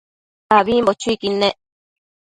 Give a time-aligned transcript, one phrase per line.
[0.55, 1.55] ambimbo chuiquid nec